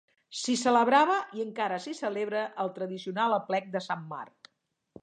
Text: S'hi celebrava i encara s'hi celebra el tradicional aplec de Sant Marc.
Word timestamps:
S'hi 0.37 0.53
celebrava 0.61 1.17
i 1.39 1.43
encara 1.47 1.77
s'hi 1.85 1.93
celebra 2.01 2.43
el 2.65 2.73
tradicional 2.79 3.39
aplec 3.39 3.71
de 3.79 3.85
Sant 3.91 4.05
Marc. 4.17 4.53